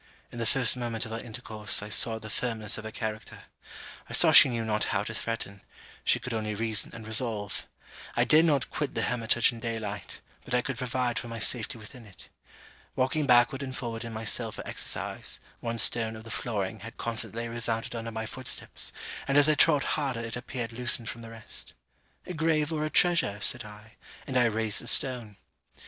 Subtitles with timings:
[0.31, 3.43] In the first moment of our intercourse, I saw the firmness of her character.
[4.09, 5.61] I saw she knew not how to threaten;
[6.03, 7.67] she could only reason and resolve.
[8.15, 11.37] I dared not quit the hermitage in day light, but I could provide for my
[11.37, 12.29] safety within it.
[12.95, 16.97] Walking backward and forward in my cell for exercise, one stone of the flooring had
[16.97, 18.91] constantly resounded under my footsteps,
[19.27, 21.75] and as I trod harder it appeared loosened from the rest.
[22.25, 25.35] 'A grave or a treasure?' said I, and I raised the stone.